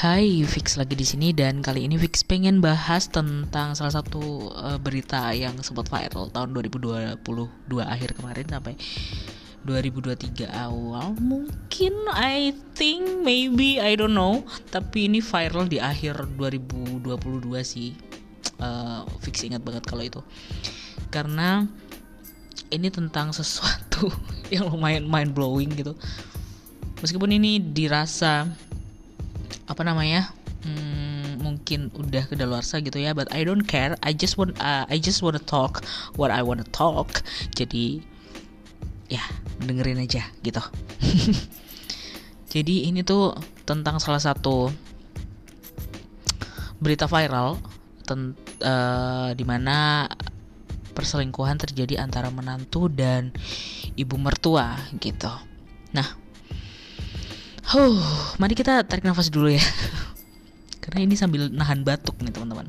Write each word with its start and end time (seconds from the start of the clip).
Hai, 0.00 0.48
Fix 0.48 0.80
lagi 0.80 0.96
di 0.96 1.04
sini 1.04 1.28
dan 1.36 1.60
kali 1.60 1.84
ini 1.84 2.00
Fix 2.00 2.24
pengen 2.24 2.64
bahas 2.64 3.04
tentang 3.12 3.76
salah 3.76 4.00
satu 4.00 4.48
uh, 4.48 4.80
berita 4.80 5.28
yang 5.36 5.60
sempat 5.60 5.92
viral 5.92 6.32
tahun 6.32 6.56
2022 6.56 7.20
akhir 7.84 8.16
kemarin 8.16 8.48
sampai 8.48 8.80
2023 9.68 10.48
awal. 10.56 11.12
Mungkin 11.20 11.92
I 12.16 12.56
think 12.72 13.20
maybe 13.20 13.76
I 13.76 13.92
don't 13.92 14.16
know, 14.16 14.40
tapi 14.72 15.04
ini 15.04 15.20
viral 15.20 15.68
di 15.68 15.76
akhir 15.76 16.32
2022 16.32 17.04
sih. 17.60 17.92
Uh, 18.56 19.04
Fix 19.20 19.44
ingat 19.44 19.60
banget 19.60 19.84
kalau 19.84 20.00
itu. 20.00 20.24
Karena 21.12 21.68
ini 22.72 22.88
tentang 22.88 23.34
sesuatu 23.36 24.08
yang 24.48 24.64
lumayan 24.72 25.04
mind 25.04 25.36
blowing 25.36 25.68
gitu. 25.76 25.92
Meskipun 27.04 27.36
ini 27.36 27.60
dirasa 27.60 28.48
apa 29.70 29.86
namanya 29.86 30.34
hmm, 30.66 31.38
mungkin 31.38 31.94
udah 31.94 32.26
kedaluarsa 32.26 32.82
gitu 32.82 32.98
ya 32.98 33.14
but 33.14 33.30
I 33.30 33.46
don't 33.46 33.62
care. 33.62 33.94
I 34.02 34.10
just 34.10 34.34
want 34.34 34.58
uh, 34.58 34.84
I 34.90 34.98
just 34.98 35.22
wanna 35.22 35.38
talk 35.38 35.86
what 36.18 36.34
I 36.34 36.42
wanna 36.42 36.66
talk. 36.74 37.22
Jadi 37.54 38.02
ya 39.06 39.22
dengerin 39.62 40.02
aja 40.02 40.26
gitu. 40.42 40.62
Jadi 42.52 42.90
ini 42.90 43.06
tuh 43.06 43.38
tentang 43.62 44.02
salah 44.02 44.18
satu 44.18 44.74
berita 46.82 47.06
viral 47.06 47.62
tent, 48.02 48.34
uh, 48.66 49.30
di 49.38 49.44
mana 49.46 50.10
perselingkuhan 50.90 51.62
terjadi 51.62 52.02
antara 52.02 52.34
menantu 52.34 52.90
dan 52.90 53.30
ibu 53.94 54.18
mertua 54.18 54.74
gitu. 54.98 55.30
Nah 55.94 56.19
Huh, 57.70 58.02
mari 58.42 58.58
kita 58.58 58.82
tarik 58.82 59.06
nafas 59.06 59.30
dulu 59.30 59.46
ya. 59.46 59.62
Karena 60.82 61.06
ini 61.06 61.14
sambil 61.14 61.46
nahan 61.54 61.86
batuk 61.86 62.18
nih 62.18 62.34
teman-teman. 62.34 62.66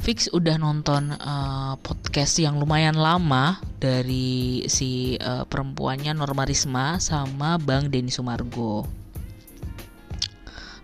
Fix 0.00 0.32
udah 0.32 0.56
nonton 0.56 1.12
uh, 1.12 1.76
podcast 1.84 2.40
yang 2.40 2.56
lumayan 2.56 2.96
lama 2.96 3.60
dari 3.76 4.64
si 4.64 5.20
uh, 5.20 5.44
perempuannya 5.44 6.16
Norma 6.16 6.48
Risma 6.48 6.96
sama 7.04 7.60
Bang 7.60 7.92
Denny 7.92 8.08
Sumargo. 8.08 8.88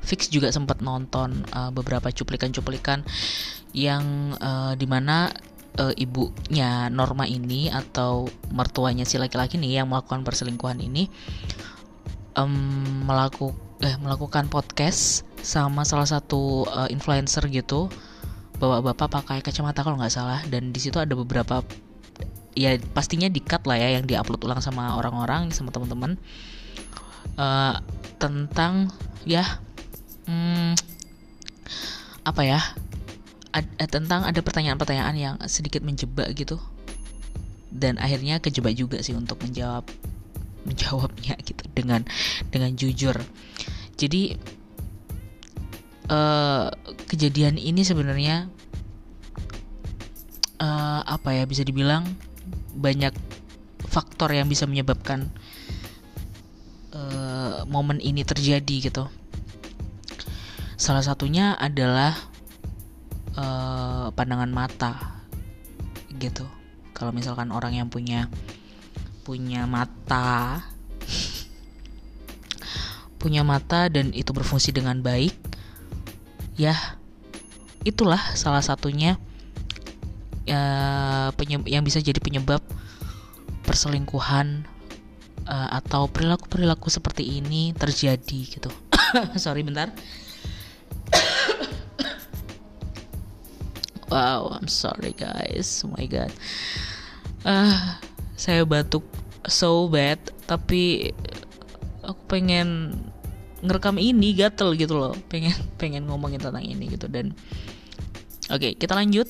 Fix 0.05 0.29
juga 0.29 0.53
sempat 0.53 0.85
nonton 0.85 1.49
uh, 1.49 1.73
beberapa 1.73 2.13
cuplikan-cuplikan 2.13 3.09
yang 3.73 4.37
uh, 4.37 4.77
di 4.77 4.85
mana 4.85 5.33
uh, 5.81 5.95
ibunya 5.97 6.87
Norma 6.91 7.27
ini 7.27 7.71
atau 7.71 8.29
mertuanya 8.53 9.09
si 9.09 9.19
laki-laki 9.19 9.59
nih 9.59 9.83
yang 9.83 9.91
melakukan 9.91 10.23
perselingkuhan 10.23 10.79
ini 10.83 11.11
um, 12.39 13.07
melakukan 13.07 13.55
eh, 13.83 13.97
melakukan 13.99 14.47
podcast 14.49 15.27
sama 15.45 15.85
salah 15.85 16.09
satu 16.09 16.65
uh, 16.69 16.89
influencer 16.89 17.47
gitu. 17.51 17.91
Bapak-bapak 18.57 19.09
pakai 19.11 19.39
kacamata 19.43 19.83
kalau 19.83 19.99
nggak 19.99 20.15
salah. 20.15 20.41
Dan 20.47 20.71
di 20.71 20.81
situ 20.81 20.97
ada 20.97 21.13
beberapa 21.13 21.61
ya 22.55 22.79
pastinya 22.95 23.27
di 23.27 23.43
cut 23.43 23.67
lah 23.67 23.77
ya 23.77 23.99
yang 23.99 24.07
diupload 24.07 24.47
ulang 24.47 24.63
sama 24.63 24.95
orang-orang 24.97 25.51
sama 25.51 25.75
teman-teman. 25.75 26.17
Uh, 27.35 27.83
tentang 28.23 28.95
ya 29.27 29.43
hmm, 30.31 30.79
apa 32.23 32.43
ya 32.47 32.61
ad, 33.51 33.67
eh, 33.77 33.91
tentang 33.91 34.23
ada 34.23 34.39
pertanyaan-pertanyaan 34.39 35.17
yang 35.19 35.37
sedikit 35.51 35.83
menjebak 35.83 36.31
gitu. 36.33 36.63
Dan 37.75 37.99
akhirnya 37.99 38.39
kejebak 38.39 38.79
juga 38.79 39.03
sih 39.03 39.19
untuk 39.19 39.43
menjawab 39.43 39.83
menjawabnya 40.65 41.37
gitu 41.45 41.64
dengan 41.75 42.07
dengan 42.49 42.73
jujur. 42.79 43.19
Jadi 43.99 44.39
uh, 46.09 46.71
kejadian 47.11 47.59
ini 47.59 47.83
sebenarnya 47.83 48.49
uh, 50.63 51.01
apa 51.05 51.35
ya 51.37 51.45
bisa 51.45 51.67
dibilang 51.67 52.07
banyak 52.75 53.15
faktor 53.87 54.35
yang 54.35 54.51
bisa 54.51 54.67
menyebabkan 54.67 55.31
uh, 56.95 57.63
momen 57.71 58.03
ini 58.03 58.27
terjadi 58.27 58.91
gitu. 58.91 59.05
Salah 60.75 61.07
satunya 61.07 61.55
adalah 61.55 62.19
uh, 63.39 64.11
pandangan 64.11 64.51
mata 64.51 65.23
gitu. 66.19 66.47
Kalau 66.95 67.11
misalkan 67.15 67.51
orang 67.55 67.79
yang 67.79 67.89
punya 67.91 68.27
punya 69.25 69.65
mata 69.65 70.61
punya 73.25 73.41
mata 73.41 73.89
dan 73.89 74.13
itu 74.13 74.37
berfungsi 74.37 74.69
dengan 74.77 75.01
baik 75.01 75.33
ya 76.61 76.77
itulah 77.89 78.21
salah 78.37 78.61
satunya 78.61 79.17
ya, 80.45 81.33
yang 81.65 81.85
bisa 81.85 82.05
jadi 82.05 82.21
penyebab 82.21 82.61
perselingkuhan 83.65 84.69
uh, 85.49 85.69
atau 85.73 86.09
perilaku-perilaku 86.09 86.93
seperti 86.93 87.41
ini 87.41 87.73
terjadi 87.73 88.41
gitu. 88.45 88.71
Sorry 89.41 89.65
bentar. 89.65 89.93
Wow 94.05 94.53
I'm 94.55 94.71
sorry 94.71 95.17
guys. 95.17 95.83
Oh 95.83 95.91
my 95.91 96.07
god. 96.07 96.31
Uh, 97.43 97.99
saya 98.37 98.63
batuk 98.63 99.03
so 99.49 99.91
bad 99.91 100.21
tapi 100.45 101.11
aku 102.05 102.23
pengen 102.29 102.95
ngerekam 103.65 103.97
ini 103.97 104.37
gatel 104.37 104.77
gitu 104.77 104.95
loh. 105.01 105.17
Pengen 105.33 105.57
pengen 105.81 106.05
ngomongin 106.05 106.39
tentang 106.39 106.63
ini 106.63 106.93
gitu. 106.93 107.09
Dan 107.09 107.33
oke 108.53 108.61
okay, 108.61 108.73
kita 108.77 108.93
lanjut. 108.93 109.27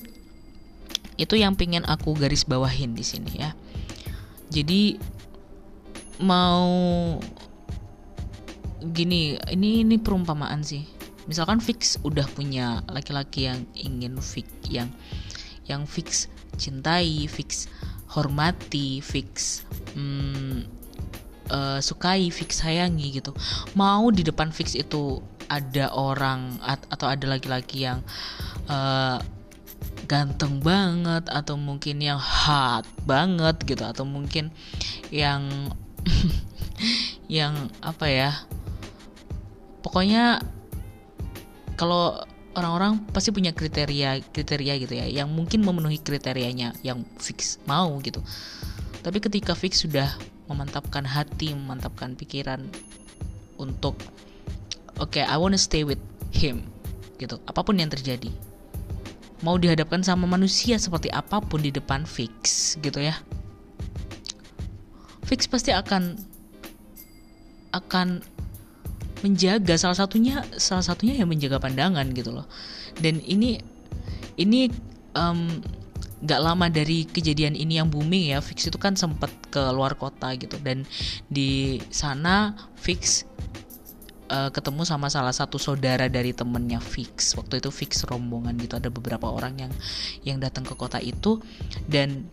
Itu 1.14 1.38
yang 1.38 1.54
pengen 1.54 1.86
aku 1.86 2.18
garis 2.18 2.42
bawahin 2.42 2.98
di 2.98 3.06
sini 3.06 3.38
ya. 3.38 3.54
Jadi 4.50 4.98
mau 6.18 6.66
gini 8.82 9.38
ini 9.54 9.86
ini 9.86 9.96
perumpamaan 10.02 10.66
sih. 10.66 10.82
Misalkan 11.24 11.62
fix 11.62 11.96
udah 12.04 12.28
punya 12.28 12.84
laki-laki 12.90 13.48
yang 13.48 13.64
ingin 13.72 14.20
fix 14.20 14.50
yang 14.68 14.92
yang 15.64 15.88
fix 15.88 16.28
cintai 16.60 17.26
fix 17.26 17.66
hormati 18.12 19.02
fix 19.02 19.64
hmm, 19.96 20.83
uh, 21.50 21.80
sukai 21.80 22.28
fix 22.30 22.62
sayangi 22.62 23.20
gitu. 23.20 23.34
Mau 23.76 24.08
di 24.14 24.22
depan 24.24 24.54
fix 24.54 24.76
itu 24.78 25.20
ada 25.48 25.92
orang 25.92 26.56
atau 26.64 27.06
ada 27.08 27.26
laki-laki 27.28 27.84
yang 27.84 28.00
uh, 28.70 29.20
ganteng 30.04 30.60
banget 30.60 31.24
atau 31.28 31.56
mungkin 31.56 32.00
yang 32.00 32.20
hot 32.20 32.84
banget 33.04 33.56
gitu 33.64 33.84
atau 33.84 34.04
mungkin 34.04 34.52
yang 35.08 35.72
yang 37.40 37.72
apa 37.80 38.06
ya 38.08 38.30
pokoknya 39.80 40.44
kalau 41.80 42.20
orang-orang 42.54 43.02
pasti 43.10 43.34
punya 43.34 43.50
kriteria 43.50 44.22
kriteria 44.30 44.74
gitu 44.78 44.94
ya 44.94 45.06
yang 45.08 45.28
mungkin 45.32 45.64
memenuhi 45.64 45.98
kriterianya 45.98 46.76
yang 46.86 47.02
fix 47.18 47.58
mau 47.66 47.98
gitu. 48.00 48.22
Tapi 49.04 49.20
ketika 49.20 49.52
fix 49.52 49.84
sudah 49.84 50.08
memantapkan 50.50 51.08
hati 51.08 51.56
memantapkan 51.56 52.12
pikiran 52.18 52.68
untuk 53.56 53.96
oke 55.00 55.16
okay, 55.16 55.24
I 55.24 55.36
wanna 55.40 55.60
stay 55.60 55.82
with 55.86 56.00
him 56.34 56.68
gitu. 57.16 57.38
Apa 57.46 57.62
pun 57.62 57.78
yang 57.78 57.88
terjadi. 57.88 58.28
Mau 59.44 59.60
dihadapkan 59.60 60.00
sama 60.00 60.24
manusia 60.24 60.80
seperti 60.80 61.12
apa 61.12 61.40
pun 61.40 61.60
di 61.60 61.68
depan 61.68 62.08
fix 62.08 62.74
gitu 62.80 63.00
ya. 63.00 63.16
Fix 65.24 65.48
pasti 65.48 65.72
akan 65.72 66.16
akan 67.74 68.22
menjaga 69.24 69.74
salah 69.80 69.96
satunya 69.96 70.44
salah 70.60 70.84
satunya 70.84 71.16
yang 71.16 71.28
menjaga 71.28 71.60
pandangan 71.60 72.04
gitu 72.12 72.32
loh. 72.32 72.46
Dan 73.00 73.20
ini 73.24 73.60
ini 74.36 74.68
um, 75.16 75.62
gak 76.24 76.40
lama 76.40 76.72
dari 76.72 77.04
kejadian 77.04 77.52
ini 77.52 77.76
yang 77.76 77.92
booming 77.92 78.32
ya 78.32 78.40
Fix 78.40 78.64
itu 78.64 78.80
kan 78.80 78.96
sempat 78.96 79.30
ke 79.52 79.60
luar 79.70 79.94
kota 79.94 80.32
gitu. 80.40 80.56
Dan 80.58 80.88
di 81.28 81.78
sana 81.92 82.56
Fix 82.80 83.28
uh, 84.32 84.48
ketemu 84.48 84.88
sama 84.88 85.12
salah 85.12 85.36
satu 85.36 85.60
saudara 85.60 86.08
dari 86.08 86.32
temennya 86.32 86.80
Fix 86.80 87.36
waktu 87.36 87.60
itu 87.60 87.68
Fix 87.68 88.08
rombongan 88.08 88.56
gitu 88.56 88.80
ada 88.80 88.88
beberapa 88.88 89.28
orang 89.28 89.68
yang 89.68 89.72
yang 90.24 90.38
datang 90.40 90.64
ke 90.64 90.72
kota 90.72 90.96
itu. 90.98 91.44
Dan 91.84 92.32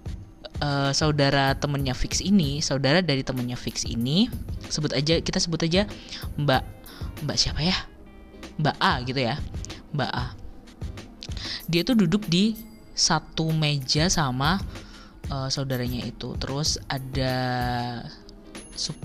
uh, 0.63 0.95
saudara 0.95 1.59
temennya 1.59 1.93
Fix 1.93 2.23
ini 2.23 2.63
saudara 2.63 3.03
dari 3.03 3.27
temennya 3.27 3.59
Fix 3.59 3.83
ini 3.83 4.31
sebut 4.71 4.95
aja 4.95 5.19
kita 5.19 5.37
sebut 5.43 5.67
aja 5.67 5.83
Mbak 6.39 6.63
Mbak 7.27 7.37
siapa 7.37 7.59
ya? 7.59 7.75
Mbak 8.55 8.77
A 8.79 8.93
gitu 9.03 9.19
ya 9.19 9.35
Mbak 9.91 10.11
A. 10.15 10.25
Dia 11.67 11.83
tuh 11.83 11.99
duduk 11.99 12.27
di 12.31 12.70
satu 12.93 13.49
meja 13.55 14.11
sama 14.11 14.59
uh, 15.31 15.47
saudaranya 15.47 16.03
itu. 16.03 16.35
Terus 16.37 16.77
ada 16.91 17.35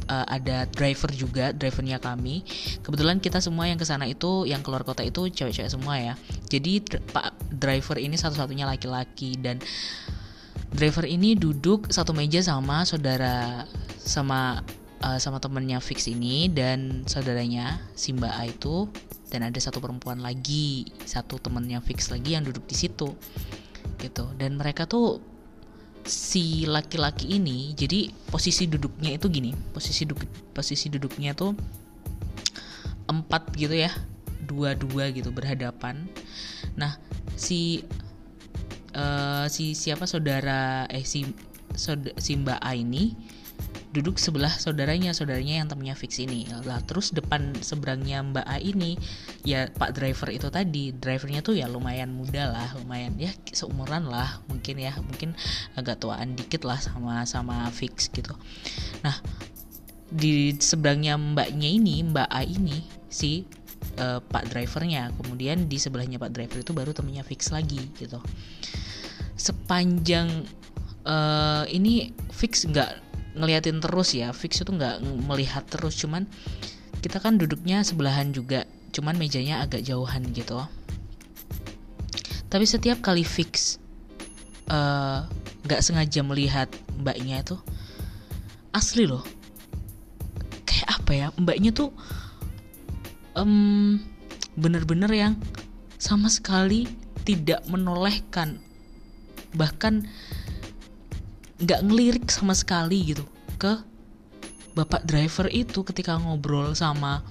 uh, 0.08 0.26
ada 0.26 0.64
driver 0.70 1.10
juga 1.12 1.52
drivernya 1.52 1.98
kami. 2.00 2.46
Kebetulan 2.80 3.18
kita 3.18 3.42
semua 3.42 3.68
yang 3.68 3.76
ke 3.76 3.86
sana 3.86 4.06
itu 4.08 4.46
yang 4.48 4.62
keluar 4.62 4.86
kota 4.86 5.02
itu 5.04 5.28
cewek-cewek 5.28 5.70
semua 5.70 5.98
ya. 5.98 6.14
Jadi 6.48 6.82
pak 7.12 7.34
driver 7.50 7.98
ini 8.00 8.16
satu-satunya 8.16 8.64
laki-laki 8.64 9.36
dan 9.36 9.60
driver 10.72 11.04
ini 11.04 11.34
duduk 11.36 11.88
satu 11.88 12.12
meja 12.12 12.42
sama 12.42 12.84
saudara 12.84 13.64
sama 13.96 14.62
uh, 15.02 15.18
sama 15.18 15.42
temennya 15.42 15.82
fix 15.82 16.06
ini 16.06 16.48
dan 16.50 17.04
saudaranya 17.04 17.82
Simba 17.98 18.32
A 18.34 18.48
itu. 18.48 18.88
Dan 19.26 19.42
ada 19.42 19.58
satu 19.58 19.82
perempuan 19.82 20.22
lagi 20.22 20.86
satu 21.02 21.42
temennya 21.42 21.82
fix 21.82 22.14
lagi 22.14 22.38
yang 22.38 22.46
duduk 22.46 22.62
di 22.70 22.78
situ 22.78 23.10
gitu. 24.06 24.30
Dan 24.38 24.56
mereka 24.56 24.86
tuh 24.86 25.18
si 26.06 26.62
laki-laki 26.70 27.34
ini 27.34 27.74
jadi 27.74 28.08
posisi 28.30 28.70
duduknya 28.70 29.18
itu 29.18 29.26
gini. 29.26 29.50
Posisi 29.74 30.06
duduk 30.06 30.26
posisi 30.54 30.86
duduknya 30.86 31.34
tuh 31.34 31.52
empat 33.10 33.52
gitu 33.58 33.74
ya. 33.74 33.90
Dua-dua 34.46 35.10
gitu 35.10 35.34
berhadapan. 35.34 36.06
Nah 36.78 36.96
si 37.34 37.82
uh, 38.94 39.50
si 39.50 39.74
siapa 39.74 40.06
saudara 40.06 40.86
eh 40.88 41.02
si 41.02 41.26
si 42.16 42.32
Mbak 42.38 42.60
A 42.62 42.72
ini 42.72 43.12
duduk 43.96 44.20
sebelah 44.20 44.52
saudaranya 44.52 45.16
saudaranya 45.16 45.64
yang 45.64 45.68
temennya 45.72 45.96
fix 45.96 46.20
ini. 46.20 46.44
Lah 46.68 46.84
terus 46.84 47.16
depan 47.16 47.56
seberangnya 47.64 48.20
Mbak 48.20 48.44
A 48.44 48.60
ini 48.60 49.00
ya 49.40 49.72
Pak 49.72 49.96
driver 49.96 50.28
itu 50.28 50.52
tadi 50.52 50.92
drivernya 50.92 51.40
tuh 51.40 51.56
ya 51.56 51.64
lumayan 51.64 52.12
muda 52.12 52.52
lah 52.52 52.68
lumayan 52.76 53.16
ya 53.16 53.32
seumuran 53.56 54.04
lah 54.12 54.44
mungkin 54.52 54.76
ya 54.76 54.92
mungkin 55.00 55.32
agak 55.80 56.04
tuaan 56.04 56.36
dikit 56.36 56.68
lah 56.68 56.76
sama 56.76 57.24
sama 57.24 57.72
fix 57.72 58.12
gitu. 58.12 58.36
Nah 59.00 59.16
di 60.06 60.54
seberangnya 60.60 61.18
mbaknya 61.18 61.66
ini 61.66 62.04
Mbak 62.04 62.28
A 62.30 62.44
ini 62.44 62.84
si 63.08 63.48
uh, 63.98 64.20
Pak 64.20 64.52
drivernya 64.52 65.10
kemudian 65.16 65.66
di 65.66 65.80
sebelahnya 65.80 66.20
Pak 66.20 66.36
driver 66.36 66.60
itu 66.60 66.76
baru 66.76 66.92
temennya 66.92 67.24
fix 67.24 67.48
lagi 67.48 67.90
gitu. 67.96 68.20
Sepanjang 69.34 70.46
uh, 71.06 71.64
ini 71.70 72.12
fix 72.30 72.66
nggak 72.66 73.05
ngeliatin 73.36 73.78
terus 73.78 74.16
ya 74.16 74.32
fix 74.32 74.64
itu 74.64 74.72
nggak 74.72 75.04
melihat 75.28 75.62
terus 75.68 75.94
cuman 76.00 76.24
kita 77.04 77.20
kan 77.20 77.36
duduknya 77.36 77.84
sebelahan 77.84 78.32
juga 78.32 78.64
cuman 78.90 79.20
mejanya 79.20 79.60
agak 79.62 79.84
jauhan 79.84 80.24
gitu. 80.32 80.56
Tapi 82.48 82.64
setiap 82.64 83.04
kali 83.04 83.22
fix 83.22 83.76
eh, 84.72 85.18
nggak 85.68 85.80
uh, 85.80 85.84
sengaja 85.84 86.24
melihat 86.24 86.72
mbaknya 86.96 87.44
itu 87.44 87.60
asli 88.72 89.04
loh. 89.04 89.22
Kayak 90.64 90.88
apa 90.96 91.12
ya 91.12 91.26
mbaknya 91.36 91.70
tuh 91.76 91.92
um, 93.36 94.00
bener-bener 94.56 95.12
yang 95.12 95.34
sama 96.00 96.32
sekali 96.32 96.88
tidak 97.28 97.60
menolehkan 97.68 98.62
bahkan 99.56 100.08
nggak 101.56 101.80
ngelirik 101.88 102.26
sama 102.28 102.52
sekali 102.52 103.16
gitu 103.16 103.24
ke 103.56 103.80
bapak 104.76 105.08
driver 105.08 105.48
itu 105.48 105.80
ketika 105.88 106.20
ngobrol 106.20 106.76
sama 106.76 107.24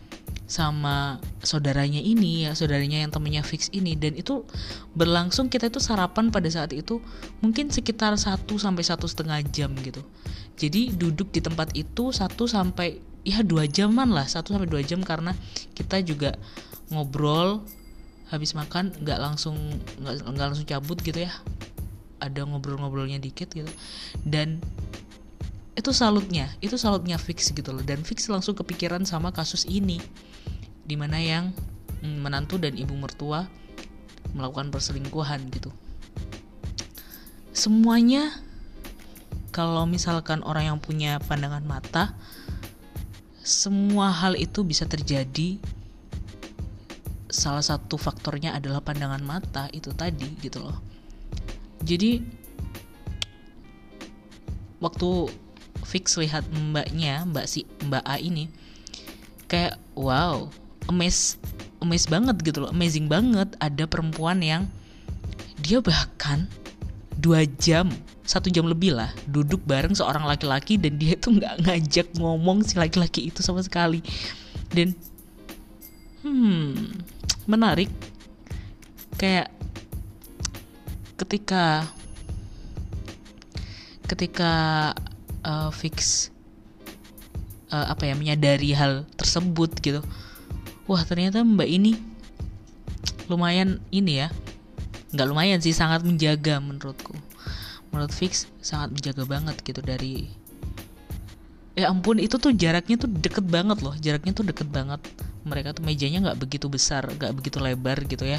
sama 0.46 1.18
saudaranya 1.42 1.98
ini 1.98 2.46
ya 2.46 2.54
saudaranya 2.54 3.02
yang 3.02 3.10
temennya 3.10 3.42
fix 3.42 3.70
ini. 3.74 3.98
Dan 3.98 4.14
itu 4.18 4.46
berlangsung 4.94 5.50
kita 5.50 5.70
itu 5.70 5.82
sarapan 5.82 6.30
pada 6.30 6.46
saat 6.50 6.74
itu 6.74 7.02
mungkin 7.42 7.74
sekitar 7.74 8.14
satu 8.18 8.62
sampai 8.62 8.86
satu 8.86 9.10
setengah 9.10 9.42
jam 9.50 9.74
gitu. 9.82 10.06
Jadi 10.58 10.94
duduk 10.94 11.34
di 11.34 11.42
tempat 11.42 11.74
itu 11.74 12.14
satu 12.14 12.46
sampai 12.46 13.02
ya 13.26 13.42
dua 13.42 13.66
jaman 13.66 14.14
lah 14.14 14.30
satu 14.30 14.54
sampai 14.54 14.70
dua 14.70 14.86
jam 14.86 15.02
karena 15.02 15.34
kita 15.74 15.98
juga 16.06 16.38
ngobrol 16.94 17.66
habis 18.30 18.54
makan 18.54 18.94
nggak 19.02 19.18
langsung 19.18 19.58
nggak 20.02 20.46
langsung 20.46 20.66
cabut 20.70 21.02
gitu 21.02 21.26
ya 21.26 21.34
ada 22.26 22.42
ngobrol-ngobrolnya 22.42 23.22
dikit 23.22 23.54
gitu. 23.54 23.70
Dan 24.26 24.60
itu 25.76 25.92
salutnya 25.92 26.48
itu 26.64 26.80
salutnya 26.80 27.22
fix 27.22 27.52
gitu 27.54 27.70
loh. 27.76 27.84
Dan 27.86 28.02
fix 28.02 28.26
langsung 28.32 28.58
kepikiran 28.58 29.06
sama 29.06 29.30
kasus 29.30 29.68
ini. 29.70 30.02
Di 30.86 30.98
mana 30.98 31.22
yang 31.22 31.54
mm, 32.02 32.18
menantu 32.26 32.58
dan 32.58 32.74
ibu 32.74 32.98
mertua 32.98 33.46
melakukan 34.34 34.74
perselingkuhan 34.74 35.48
gitu. 35.54 35.70
Semuanya 37.56 38.36
kalau 39.56 39.88
misalkan 39.88 40.44
orang 40.44 40.76
yang 40.76 40.80
punya 40.84 41.24
pandangan 41.24 41.64
mata 41.64 42.12
semua 43.46 44.10
hal 44.10 44.34
itu 44.34 44.66
bisa 44.66 44.90
terjadi. 44.90 45.62
Salah 47.30 47.62
satu 47.62 48.00
faktornya 48.00 48.58
adalah 48.58 48.82
pandangan 48.82 49.22
mata 49.22 49.70
itu 49.70 49.92
tadi 49.94 50.34
gitu 50.40 50.64
loh 50.64 50.95
jadi 51.86 52.26
waktu 54.82 55.30
fix 55.86 56.18
lihat 56.18 56.44
mbaknya 56.50 57.24
mbak 57.30 57.46
si 57.46 57.64
mbak 57.86 58.02
A 58.04 58.18
ini 58.18 58.50
kayak 59.46 59.78
wow 59.94 60.50
amaze 60.90 61.38
amaze 61.82 62.10
banget 62.10 62.42
gitu 62.42 62.66
loh. 62.66 62.74
Amazing 62.74 63.06
banget 63.06 63.54
ada 63.62 63.86
perempuan 63.86 64.42
yang 64.42 64.66
dia 65.62 65.80
bahkan 65.80 66.50
dua 67.16 67.46
jam 67.62 67.90
satu 68.26 68.50
jam 68.50 68.66
lebih 68.66 68.98
lah 68.98 69.14
duduk 69.30 69.62
bareng 69.64 69.94
seorang 69.94 70.26
laki-laki 70.26 70.82
dan 70.82 70.98
dia 70.98 71.14
tuh 71.16 71.38
nggak 71.38 71.62
ngajak 71.64 72.08
ngomong 72.18 72.66
si 72.66 72.76
laki-laki 72.76 73.30
itu 73.30 73.46
sama 73.46 73.62
sekali. 73.62 74.02
Dan 74.74 74.98
hmm 76.26 76.98
menarik. 77.46 77.88
Kayak 79.16 79.55
ketika 81.26 81.90
ketika 84.06 84.54
uh, 85.42 85.74
fix 85.74 86.30
uh, 87.74 87.90
apa 87.90 88.06
ya 88.06 88.14
menyadari 88.14 88.78
hal 88.78 89.10
tersebut 89.18 89.74
gitu. 89.82 90.06
Wah 90.86 91.02
ternyata 91.02 91.42
mbak 91.42 91.66
ini 91.66 91.98
lumayan 93.26 93.82
ini 93.90 94.22
ya 94.22 94.30
nggak 95.18 95.26
lumayan 95.26 95.58
sih 95.66 95.74
sangat 95.74 96.06
menjaga 96.06 96.62
menurutku. 96.62 97.18
Menurut 97.90 98.14
fix 98.14 98.46
sangat 98.62 98.94
menjaga 98.94 99.26
banget 99.26 99.58
gitu 99.66 99.82
dari 99.82 100.30
ya 101.74 101.90
ampun 101.90 102.22
itu 102.22 102.38
tuh 102.38 102.54
jaraknya 102.54 103.02
tuh 103.02 103.10
deket 103.10 103.50
banget 103.50 103.82
loh. 103.82 103.98
Jaraknya 103.98 104.38
tuh 104.38 104.46
deket 104.46 104.70
banget. 104.70 105.02
Mereka 105.42 105.74
tuh 105.74 105.82
mejanya 105.82 106.30
nggak 106.30 106.38
begitu 106.38 106.70
besar 106.70 107.10
nggak 107.10 107.34
begitu 107.34 107.58
lebar 107.58 107.98
gitu 108.06 108.30
ya 108.30 108.38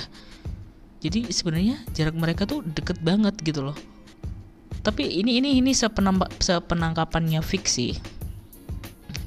jadi 1.07 1.31
sebenarnya 1.31 1.79
jarak 1.95 2.19
mereka 2.19 2.51
tuh 2.51 2.67
deket 2.67 2.99
banget 2.99 3.39
gitu 3.47 3.71
loh. 3.71 3.79
Tapi 4.83 5.07
ini 5.07 5.39
ini 5.39 5.63
ini 5.63 5.71
sepenampak 5.71 6.43
sepenangkapannya 6.43 7.39
fiksi 7.47 7.95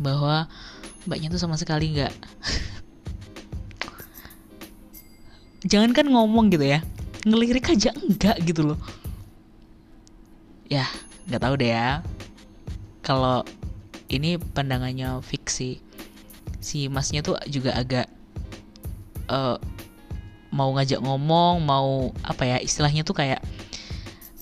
bahwa 0.04 0.52
mbaknya 1.08 1.32
tuh 1.32 1.40
sama 1.40 1.56
sekali 1.56 1.96
nggak. 1.96 2.12
Jangan 5.72 5.96
kan 5.96 6.08
ngomong 6.12 6.52
gitu 6.52 6.68
ya 6.68 6.84
ngelirik 7.24 7.72
aja 7.72 7.96
enggak 7.96 8.44
gitu 8.44 8.76
loh. 8.76 8.80
Ya 10.68 10.84
nggak 11.32 11.42
tahu 11.44 11.56
deh 11.64 11.72
ya. 11.72 12.04
Kalau 13.04 13.48
ini 14.12 14.36
pandangannya 14.36 15.24
fiksi 15.24 15.80
si 16.60 16.92
masnya 16.92 17.24
tuh 17.24 17.40
juga 17.48 17.72
agak 17.80 18.12
uh, 19.32 19.56
mau 20.50 20.74
ngajak 20.74 21.02
ngomong 21.02 21.62
mau 21.62 22.10
apa 22.26 22.44
ya 22.46 22.58
istilahnya 22.58 23.06
tuh 23.06 23.18
kayak 23.18 23.42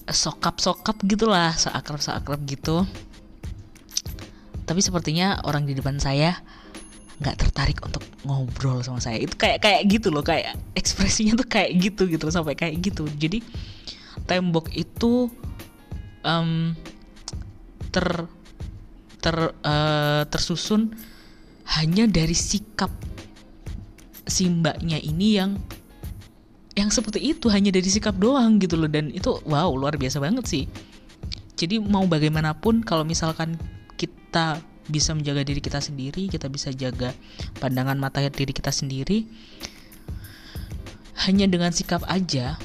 sokap 0.07 0.63
sokap 0.63 0.95
gitulah 1.03 1.51
seakrab 1.55 1.99
seakrab 1.99 2.39
gitu. 2.47 2.87
Tapi 4.67 4.79
sepertinya 4.83 5.39
orang 5.47 5.63
di 5.67 5.75
depan 5.75 5.99
saya 5.99 6.39
nggak 7.17 7.35
tertarik 7.39 7.79
untuk 7.83 8.03
ngobrol 8.23 8.83
sama 8.83 9.03
saya. 9.03 9.19
Itu 9.19 9.35
kayak 9.35 9.63
kayak 9.63 9.81
gitu 9.87 10.07
loh 10.11 10.23
kayak 10.23 10.55
ekspresinya 10.75 11.35
tuh 11.35 11.47
kayak 11.47 11.75
gitu 11.75 12.07
gitu 12.07 12.27
sampai 12.31 12.55
kayak 12.55 12.79
gitu. 12.79 13.07
Jadi 13.19 13.43
tembok 14.27 14.71
itu 14.75 15.31
um, 16.23 16.75
ter 17.91 18.07
ter 19.19 19.35
uh, 19.65 20.23
tersusun 20.29 20.95
hanya 21.79 22.07
dari 22.07 22.35
sikap 22.35 22.91
si 24.27 24.47
mbaknya 24.47 24.99
ini 24.99 25.39
yang 25.39 25.59
yang 26.77 26.93
seperti 26.93 27.34
itu 27.34 27.50
hanya 27.50 27.74
dari 27.74 27.89
sikap 27.89 28.13
doang 28.22 28.62
gitu 28.62 28.77
loh. 28.77 28.86
Dan 28.86 29.10
itu 29.10 29.41
wow 29.50 29.74
luar 29.74 29.98
biasa 29.98 30.22
banget 30.22 30.46
sih. 30.46 30.63
Jadi 31.57 31.81
mau 31.81 32.05
bagaimanapun 32.05 32.86
kalau 32.86 33.01
misalkan 33.01 33.57
kita 33.98 34.62
bisa 34.88 35.12
menjaga 35.12 35.43
diri 35.43 35.60
kita 35.60 35.84
sendiri 35.84 36.31
kita 36.31 36.48
bisa 36.48 36.72
jaga 36.72 37.12
pandangan 37.60 38.00
mata 38.00 38.24
diri 38.24 38.55
kita 38.55 38.72
sendiri 38.72 39.27
hanya 41.27 41.43
dengan 41.43 41.75
sikap 41.75 42.07
aja 42.07 42.55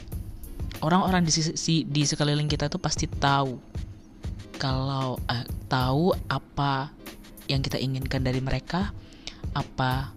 orang-orang 0.87 1.27
di, 1.27 1.35
di, 1.35 1.77
di 1.83 2.03
sekeliling 2.07 2.47
kita 2.47 2.71
tuh 2.71 2.79
pasti 2.79 3.11
tahu 3.11 3.59
kalau 4.55 5.19
eh, 5.27 5.47
tahu 5.67 6.15
apa 6.31 6.95
yang 7.51 7.59
kita 7.59 7.83
inginkan 7.83 8.23
dari 8.23 8.39
mereka 8.39 8.95
apa 9.51 10.15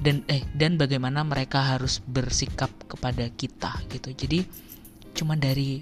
dan 0.00 0.22
eh 0.28 0.44
dan 0.52 0.76
bagaimana 0.76 1.24
mereka 1.24 1.62
harus 1.62 2.04
bersikap 2.04 2.68
kepada 2.88 3.28
kita 3.32 3.72
gitu. 3.92 4.12
Jadi 4.12 4.44
cuma 5.16 5.36
dari 5.36 5.80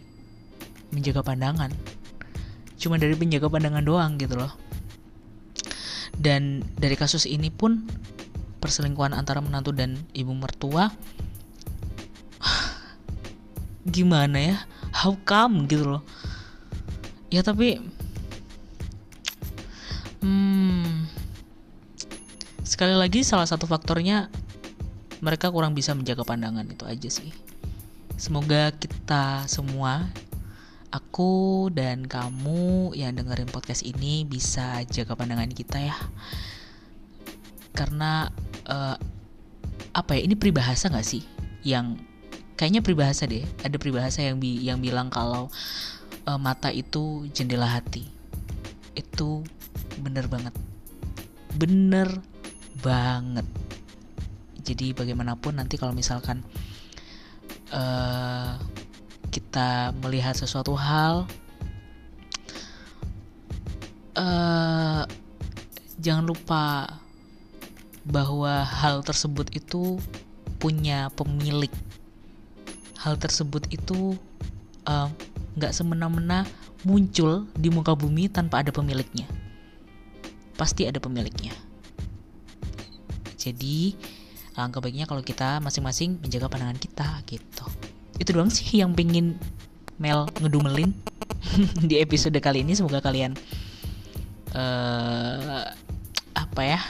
menjaga 0.95 1.27
pandangan. 1.27 1.71
Cuma 2.79 3.01
dari 3.01 3.19
menjaga 3.19 3.51
pandangan 3.51 3.83
doang 3.83 4.15
gitu 4.19 4.39
loh. 4.39 4.55
Dan 6.15 6.63
dari 6.79 6.95
kasus 6.95 7.27
ini 7.27 7.51
pun 7.51 7.91
perselingkuhan 8.63 9.13
antara 9.13 9.43
menantu 9.43 9.75
dan 9.75 9.99
ibu 10.15 10.31
mertua 10.31 10.95
gimana 13.95 14.39
ya? 14.39 14.57
How 14.95 15.19
come 15.27 15.67
gitu 15.67 15.99
loh. 15.99 16.03
Ya 17.35 17.43
tapi 17.43 17.83
hmm, 20.23 20.94
sekali 22.75 22.91
lagi 22.91 23.23
salah 23.23 23.47
satu 23.47 23.71
faktornya 23.71 24.27
mereka 25.23 25.47
kurang 25.55 25.79
bisa 25.79 25.95
menjaga 25.95 26.27
pandangan 26.27 26.67
itu 26.67 26.83
aja 26.83 27.07
sih. 27.07 27.31
Semoga 28.19 28.75
kita 28.75 29.47
semua 29.47 30.11
aku 30.91 31.71
dan 31.71 32.03
kamu 32.11 32.99
yang 32.99 33.15
dengerin 33.15 33.47
podcast 33.47 33.87
ini 33.87 34.27
bisa 34.27 34.83
jaga 34.91 35.15
pandangan 35.15 35.55
kita 35.55 35.87
ya. 35.87 35.95
Karena 37.79 38.27
uh, 38.67 38.99
apa 39.95 40.19
ya 40.19 40.27
ini 40.27 40.35
peribahasa 40.35 40.91
nggak 40.91 41.07
sih 41.07 41.23
yang 41.63 41.95
kayaknya 42.59 42.83
peribahasa 42.83 43.31
deh 43.31 43.47
ada 43.63 43.79
peribahasa 43.79 44.27
yang 44.27 44.43
bi 44.43 44.59
yang 44.67 44.83
bilang 44.83 45.15
kalau 45.15 45.47
uh, 46.27 46.39
mata 46.43 46.75
itu 46.75 47.31
jendela 47.31 47.71
hati. 47.71 48.03
Itu 48.99 49.47
bener 50.03 50.27
banget. 50.27 50.59
Bener 51.55 52.34
banget. 52.81 53.47
Jadi 54.65 54.97
bagaimanapun 54.97 55.61
nanti 55.61 55.77
kalau 55.77 55.93
misalkan 55.93 56.41
uh, 57.69 58.57
kita 59.29 59.93
melihat 60.01 60.33
sesuatu 60.33 60.73
hal 60.73 61.29
uh, 64.17 65.03
jangan 66.01 66.25
lupa 66.25 66.97
bahwa 68.09 68.65
hal 68.65 69.05
tersebut 69.05 69.53
itu 69.53 70.01
punya 70.57 71.13
pemilik. 71.13 71.73
Hal 73.05 73.21
tersebut 73.21 73.69
itu 73.69 74.17
nggak 75.57 75.73
uh, 75.73 75.77
semena-mena 75.77 76.49
muncul 76.89 77.45
di 77.53 77.69
muka 77.69 77.93
bumi 77.93 78.33
tanpa 78.33 78.65
ada 78.65 78.73
pemiliknya. 78.73 79.29
Pasti 80.57 80.89
ada 80.89 80.97
pemiliknya 81.03 81.53
jadi 83.45 83.93
alangkah 84.55 84.81
baiknya 84.81 85.05
kalau 85.05 85.21
kita 85.21 85.59
masing-masing 85.61 86.23
menjaga 86.23 86.49
pandangan 86.49 86.79
kita 86.79 87.09
gitu. 87.27 87.67
Itu 88.17 88.31
doang 88.33 88.49
sih 88.49 88.81
yang 88.81 88.95
pengen 88.95 89.37
Mel 89.99 90.27
ngedumelin 90.43 90.91
di 91.91 91.99
episode 92.01 92.35
kali 92.39 92.63
ini. 92.65 92.75
Semoga 92.75 93.03
kalian 93.03 93.35
uh, 94.55 95.69
apa 96.35 96.63
ya 96.65 96.81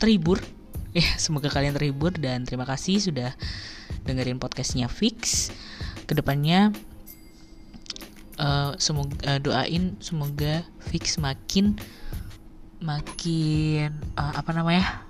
terhibur. 0.00 0.40
Ya 0.92 1.08
semoga 1.16 1.48
kalian 1.48 1.72
terhibur 1.72 2.12
dan 2.12 2.44
terima 2.44 2.68
kasih 2.68 3.00
sudah 3.00 3.32
dengerin 4.04 4.36
podcastnya 4.36 4.92
Fix. 4.92 5.48
Ke 6.04 6.12
depannya 6.12 6.68
uh, 8.36 8.76
semoga 8.76 9.16
uh, 9.24 9.40
doain 9.40 9.96
semoga 10.04 10.60
Fix 10.92 11.16
makin 11.16 11.80
makin 12.84 13.96
uh, 14.20 14.36
apa 14.36 14.52
namanya 14.52 15.00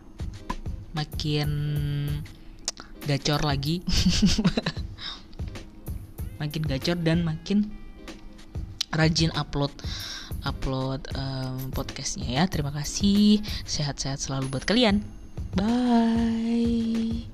makin 0.93 1.51
gacor 3.05 3.43
lagi. 3.43 3.83
Makin 6.43 6.63
gacor 6.67 6.99
dan 6.99 7.23
makin 7.23 7.71
rajin 8.91 9.31
upload 9.39 9.71
upload 10.43 11.07
um, 11.15 11.71
podcastnya 11.71 12.43
ya. 12.43 12.45
Terima 12.51 12.75
kasih. 12.75 13.39
Sehat-sehat 13.63 14.19
selalu 14.19 14.51
buat 14.51 14.67
kalian. 14.67 15.07
Bye 15.55 17.32